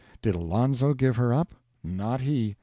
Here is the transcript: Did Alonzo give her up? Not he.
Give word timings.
Did 0.23 0.33
Alonzo 0.33 0.95
give 0.95 1.15
her 1.17 1.31
up? 1.31 1.53
Not 1.83 2.21
he. 2.21 2.55